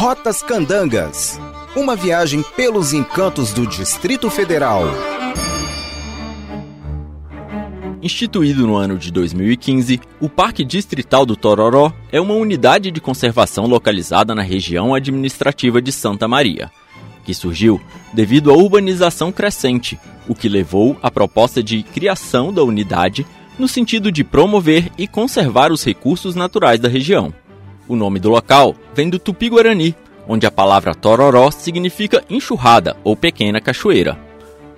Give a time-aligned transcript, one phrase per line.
[0.00, 1.38] Rotas Candangas.
[1.76, 4.84] Uma viagem pelos encantos do Distrito Federal.
[8.02, 13.66] Instituído no ano de 2015, o Parque Distrital do Tororó é uma unidade de conservação
[13.66, 16.70] localizada na região administrativa de Santa Maria,
[17.22, 17.78] que surgiu
[18.14, 23.26] devido à urbanização crescente, o que levou à proposta de criação da unidade
[23.58, 27.34] no sentido de promover e conservar os recursos naturais da região.
[27.90, 29.96] O nome do local vem do tupi-guarani,
[30.28, 34.16] onde a palavra tororó significa enxurrada ou pequena cachoeira.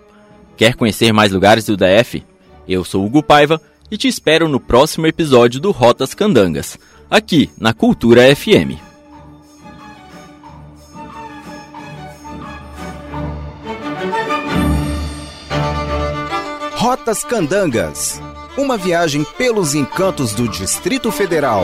[0.55, 2.23] Quer conhecer mais lugares do DF?
[2.69, 3.59] Eu sou Hugo Paiva
[3.91, 6.79] e te espero no próximo episódio do Rotas Candangas,
[7.11, 8.77] aqui na Cultura FM.
[16.77, 18.28] Rotas Candangas.
[18.59, 21.63] Uma viagem pelos encantos do Distrito Federal.